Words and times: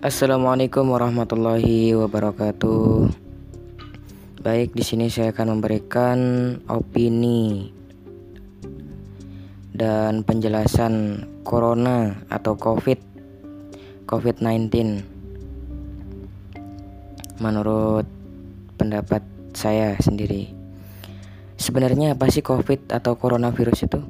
Assalamualaikum 0.00 0.96
warahmatullahi 0.96 1.92
wabarakatuh. 1.92 3.12
Baik, 4.40 4.72
di 4.72 4.80
sini 4.80 5.12
saya 5.12 5.28
akan 5.28 5.60
memberikan 5.60 6.18
opini 6.72 7.68
dan 9.76 10.24
penjelasan 10.24 11.20
corona 11.44 12.16
atau 12.32 12.56
COVID 12.56 12.96
COVID-19 14.08 14.72
menurut 17.44 18.08
pendapat 18.80 19.20
saya 19.52 20.00
sendiri. 20.00 20.48
Sebenarnya 21.60 22.16
apa 22.16 22.32
sih 22.32 22.40
COVID 22.40 22.88
atau 22.88 23.20
coronavirus 23.20 23.84
itu? 23.84 24.00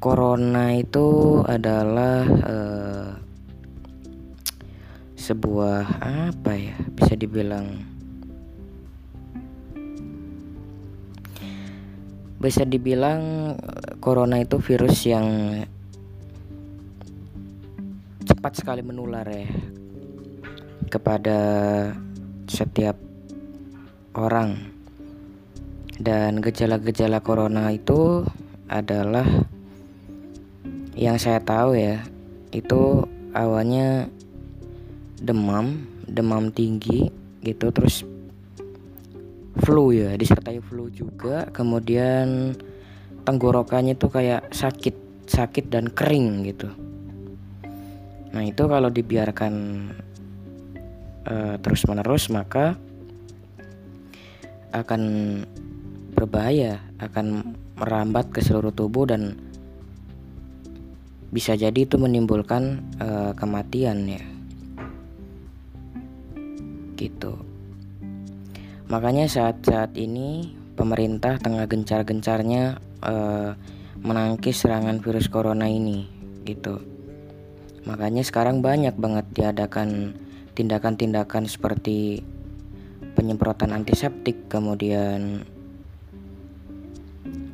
Corona 0.00 0.72
itu 0.72 1.36
adalah 1.44 2.24
uh, 2.24 3.27
sebuah 5.28 6.00
apa 6.00 6.56
ya 6.56 6.76
bisa 6.96 7.12
dibilang 7.12 7.84
bisa 12.40 12.64
dibilang 12.64 13.52
corona 14.00 14.40
itu 14.40 14.56
virus 14.56 15.04
yang 15.04 15.28
cepat 18.24 18.56
sekali 18.56 18.80
menular 18.80 19.28
ya 19.28 19.44
kepada 20.88 21.40
setiap 22.48 22.96
orang. 24.16 24.72
Dan 25.98 26.38
gejala-gejala 26.38 27.20
corona 27.20 27.74
itu 27.74 28.22
adalah 28.70 29.26
yang 30.94 31.18
saya 31.18 31.42
tahu 31.42 31.74
ya 31.74 32.06
itu 32.54 33.02
awalnya 33.34 34.06
demam 35.18 35.84
demam 36.08 36.48
tinggi 36.54 37.10
gitu 37.42 37.70
terus 37.70 38.02
flu 39.58 39.90
ya 39.90 40.14
disertai 40.14 40.62
flu 40.62 40.88
juga. 40.88 41.50
Kemudian 41.50 42.54
tenggorokannya 43.26 43.98
tuh 43.98 44.10
kayak 44.14 44.54
sakit 44.54 45.26
sakit 45.28 45.68
dan 45.68 45.92
kering 45.92 46.48
gitu. 46.48 46.70
Nah 48.32 48.42
itu 48.44 48.64
kalau 48.64 48.88
dibiarkan 48.88 49.54
uh, 51.28 51.54
terus 51.60 51.84
menerus 51.84 52.30
maka 52.32 52.78
akan 54.72 55.02
berbahaya 56.12 56.80
akan 57.00 57.56
merambat 57.78 58.28
ke 58.32 58.40
seluruh 58.42 58.74
tubuh 58.74 59.08
dan 59.08 59.38
bisa 61.28 61.52
jadi 61.56 61.84
itu 61.84 62.00
menimbulkan 62.00 62.80
uh, 63.00 63.32
kematian 63.36 64.08
ya 64.08 64.37
gitu. 66.98 67.38
Makanya 68.90 69.30
saat-saat 69.30 69.94
ini 69.94 70.58
pemerintah 70.74 71.38
tengah 71.38 71.70
gencar-gencarnya 71.70 72.82
uh, 73.06 73.54
menangkis 74.02 74.66
serangan 74.66 74.98
virus 74.98 75.30
corona 75.30 75.70
ini 75.70 76.10
gitu. 76.42 76.82
Makanya 77.86 78.26
sekarang 78.26 78.60
banyak 78.60 78.98
banget 78.98 79.26
diadakan 79.32 80.18
tindakan-tindakan 80.58 81.46
seperti 81.46 82.26
penyemprotan 83.14 83.70
antiseptik, 83.70 84.50
kemudian 84.50 85.46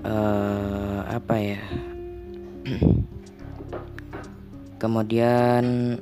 uh, 0.00 1.04
apa 1.04 1.36
ya? 1.36 1.60
kemudian 4.84 5.96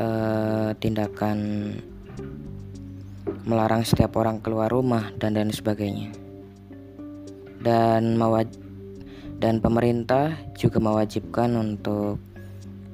uh, 0.00 0.70
tindakan 0.80 1.38
melarang 3.44 3.84
setiap 3.84 4.16
orang 4.16 4.40
keluar 4.40 4.72
rumah 4.72 5.12
dan 5.20 5.36
dan 5.36 5.52
sebagainya. 5.52 6.10
Dan 7.60 8.16
mewaj 8.16 8.48
dan 9.40 9.60
pemerintah 9.60 10.36
juga 10.56 10.80
mewajibkan 10.80 11.52
untuk 11.56 12.20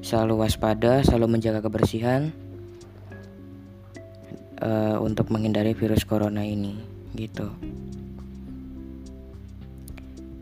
selalu 0.03 0.43
waspada, 0.47 1.06
selalu 1.06 1.39
menjaga 1.39 1.62
kebersihan 1.62 2.34
uh, 4.59 4.99
untuk 4.99 5.31
menghindari 5.31 5.75
virus 5.75 6.03
corona 6.03 6.43
ini, 6.43 6.75
gitu. 7.15 7.50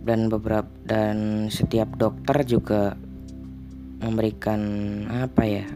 Dan 0.09 0.33
beberapa 0.33 0.69
dan 0.89 1.49
setiap 1.53 1.93
dokter 2.01 2.41
juga 2.49 2.97
memberikan 4.01 4.61
apa 5.11 5.43
ya 5.45 5.67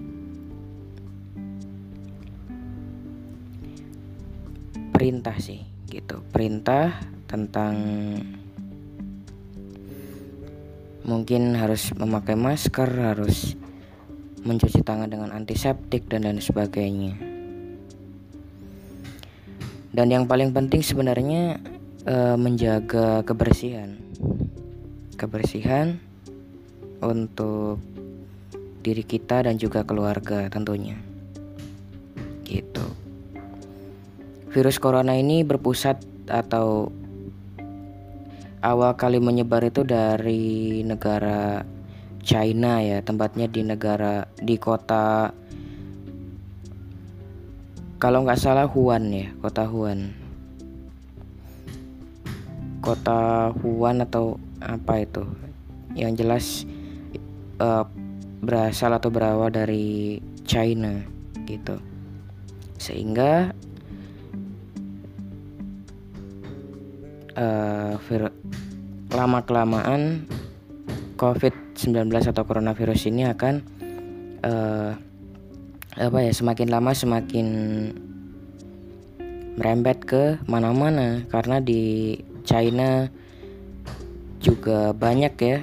perintah 5.02 5.34
sih 5.42 5.58
gitu. 5.90 6.22
Perintah 6.30 7.02
tentang 7.26 7.74
mungkin 11.02 11.58
harus 11.58 11.90
memakai 11.98 12.38
masker 12.38 12.86
harus 12.86 13.58
mencuci 14.46 14.78
tangan 14.86 15.10
dengan 15.10 15.34
antiseptik 15.34 16.06
dan 16.06 16.22
lain 16.22 16.38
sebagainya. 16.38 17.18
Dan 19.90 20.06
yang 20.06 20.30
paling 20.30 20.54
penting 20.54 20.86
sebenarnya 20.86 21.58
e, 22.06 22.38
menjaga 22.38 23.26
kebersihan. 23.26 23.98
Kebersihan 25.18 25.98
untuk 27.02 27.82
diri 28.86 29.02
kita 29.02 29.50
dan 29.50 29.58
juga 29.58 29.82
keluarga 29.82 30.46
tentunya. 30.46 30.94
Gitu 32.46 33.01
Virus 34.52 34.76
corona 34.76 35.16
ini 35.16 35.42
berpusat 35.48 36.04
atau 36.28 36.92
awal 38.60 38.92
kali 39.00 39.16
menyebar 39.16 39.64
itu 39.64 39.80
dari 39.80 40.84
negara 40.84 41.64
China 42.20 42.78
ya, 42.84 43.00
tempatnya 43.00 43.48
di 43.48 43.64
negara 43.64 44.28
di 44.38 44.60
kota 44.60 45.32
kalau 48.02 48.26
nggak 48.26 48.42
salah 48.42 48.66
Wuhan 48.66 49.14
ya, 49.14 49.30
kota 49.38 49.62
Wuhan. 49.70 50.10
Kota 52.82 53.54
Wuhan 53.62 54.02
atau 54.02 54.42
apa 54.58 55.06
itu? 55.06 55.22
Yang 55.94 56.12
jelas 56.18 56.44
uh, 57.62 57.86
berasal 58.42 58.98
atau 58.98 59.06
berawal 59.06 59.54
dari 59.54 60.18
China 60.42 60.98
gitu. 61.46 61.78
Sehingga 62.82 63.54
uh, 67.36 68.00
lama 69.12 69.44
kelamaan 69.44 70.24
COVID-19 71.20 72.08
atau 72.10 72.42
coronavirus 72.42 73.12
ini 73.12 73.28
akan 73.28 73.54
uh, 74.42 74.96
apa 75.92 76.18
ya 76.24 76.32
semakin 76.32 76.72
lama 76.72 76.96
semakin 76.96 77.46
merembet 79.60 80.00
ke 80.02 80.40
mana-mana. 80.48 81.28
Karena 81.28 81.60
di 81.60 82.16
China 82.42 83.06
juga 84.42 84.90
banyak 84.96 85.34
ya 85.38 85.62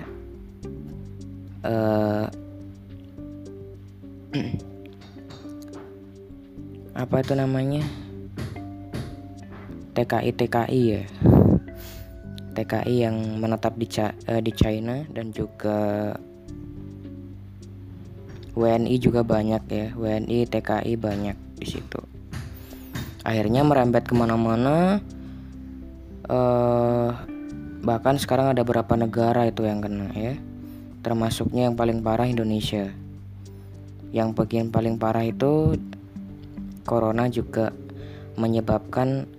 uh, 1.67 2.25
apa 7.03 7.15
itu 7.19 7.33
namanya? 7.35 7.83
TKI 9.89 10.31
TKI 10.31 10.81
ya 10.95 11.03
TKI 12.53 12.95
yang 13.05 13.15
menetap 13.37 13.77
di 13.77 13.87
uh, 13.99 14.41
di 14.41 14.51
China 14.51 15.05
dan 15.13 15.29
juga 15.31 16.13
WNI 18.57 18.95
juga 18.99 19.21
banyak 19.23 19.63
ya. 19.71 19.87
WNI 19.95 20.49
TKI 20.49 20.93
banyak 20.99 21.37
di 21.61 21.67
situ. 21.67 22.01
Akhirnya 23.23 23.63
merembet 23.63 24.03
ke 24.09 24.15
mana-mana 24.15 24.99
uh, 26.27 27.09
bahkan 27.79 28.19
sekarang 28.19 28.51
ada 28.51 28.63
beberapa 28.67 28.99
negara 28.99 29.47
itu 29.47 29.63
yang 29.63 29.79
kena 29.79 30.11
ya. 30.11 30.35
Termasuknya 30.99 31.71
yang 31.71 31.79
paling 31.79 32.03
parah 32.03 32.27
Indonesia. 32.27 32.91
Yang 34.11 34.29
bagian 34.35 34.67
paling 34.73 34.99
parah 34.99 35.23
itu 35.23 35.77
corona 36.83 37.29
juga 37.31 37.71
menyebabkan 38.35 39.29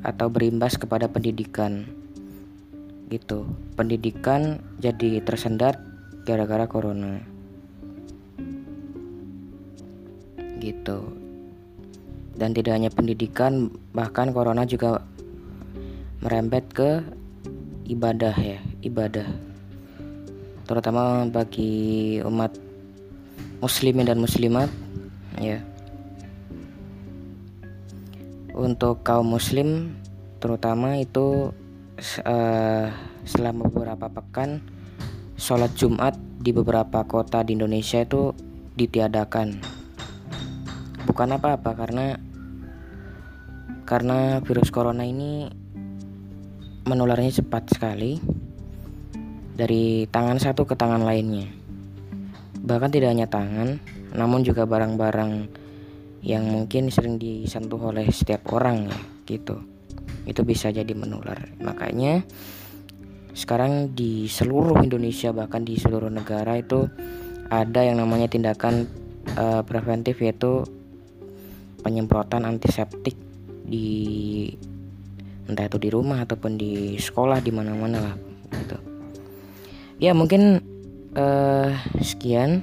atau 0.00 0.32
berimbas 0.32 0.80
kepada 0.80 1.10
pendidikan 1.12 1.99
gitu. 3.10 3.44
Pendidikan 3.74 4.62
jadi 4.78 5.18
tersendat 5.26 5.76
gara-gara 6.22 6.64
corona. 6.70 7.18
Gitu. 10.62 10.98
Dan 12.38 12.54
tidak 12.54 12.72
hanya 12.78 12.88
pendidikan 12.94 13.74
bahkan 13.92 14.30
corona 14.30 14.64
juga 14.64 15.02
merembet 16.22 16.64
ke 16.70 17.02
ibadah 17.90 18.32
ya 18.38 18.62
ibadah. 18.86 19.26
Terutama 20.70 21.26
bagi 21.26 22.22
umat 22.22 22.54
muslimin 23.58 24.06
dan 24.06 24.22
muslimat 24.22 24.70
ya. 25.42 25.58
Untuk 28.54 29.02
kaum 29.02 29.34
muslim 29.34 29.98
terutama 30.38 31.00
itu 31.00 31.52
uh, 32.24 32.88
selama 33.28 33.68
beberapa 33.68 34.08
pekan 34.08 34.64
sholat 35.36 35.72
Jumat 35.76 36.16
di 36.40 36.52
beberapa 36.56 37.04
kota 37.04 37.44
di 37.44 37.56
Indonesia 37.56 38.00
itu 38.00 38.32
ditiadakan. 38.76 39.60
Bukan 41.04 41.28
apa-apa 41.36 41.76
karena 41.76 42.16
karena 43.84 44.40
virus 44.40 44.72
corona 44.72 45.04
ini 45.04 45.48
menularnya 46.88 47.44
cepat 47.44 47.68
sekali 47.76 48.16
dari 49.56 50.08
tangan 50.08 50.40
satu 50.40 50.64
ke 50.64 50.72
tangan 50.76 51.04
lainnya. 51.04 51.48
Bahkan 52.60 52.90
tidak 52.92 53.12
hanya 53.12 53.28
tangan 53.28 53.80
namun 54.16 54.42
juga 54.42 54.66
barang-barang 54.66 55.46
yang 56.20 56.44
mungkin 56.48 56.92
sering 56.92 57.16
disentuh 57.16 57.80
oleh 57.80 58.08
setiap 58.12 58.44
orang 58.52 58.90
gitu 59.24 59.69
itu 60.30 60.46
bisa 60.46 60.70
jadi 60.70 60.94
menular. 60.94 61.50
Makanya 61.58 62.22
sekarang 63.34 63.90
di 63.94 64.30
seluruh 64.30 64.78
Indonesia 64.78 65.34
bahkan 65.34 65.66
di 65.66 65.74
seluruh 65.74 66.10
negara 66.10 66.58
itu 66.58 66.86
ada 67.50 67.82
yang 67.82 67.98
namanya 67.98 68.30
tindakan 68.30 68.86
uh, 69.34 69.66
preventif 69.66 70.22
yaitu 70.22 70.62
penyemprotan 71.82 72.46
antiseptik 72.46 73.18
di 73.66 74.50
entah 75.50 75.66
itu 75.66 75.78
di 75.82 75.90
rumah 75.90 76.22
ataupun 76.22 76.54
di 76.54 76.94
sekolah 76.94 77.42
di 77.42 77.50
mana-mana 77.50 77.98
lah 77.98 78.14
gitu. 78.54 78.78
Ya 79.98 80.14
mungkin 80.14 80.62
uh, 81.18 81.74
sekian 81.98 82.62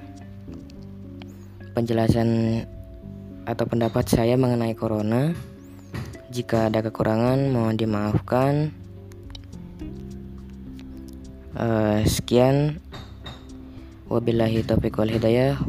penjelasan 1.75 2.63
atau 3.47 3.65
pendapat 3.67 4.07
saya 4.07 4.35
mengenai 4.39 4.73
corona. 4.73 5.35
Jika 6.27 6.67
ada 6.67 6.83
kekurangan 6.83 7.51
mohon 7.51 7.75
dimaafkan. 7.75 8.71
Uh, 11.57 12.03
sekian. 12.07 12.79
Wabillahi 14.07 14.63
taufiq 14.63 14.95
wal 14.95 15.11
hidayah. 15.11 15.59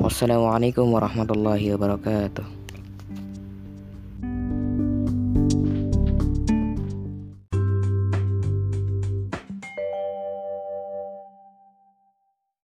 Wassalamualaikum 0.00 0.88
warahmatullahi 0.88 1.76
wabarakatuh 1.76 2.63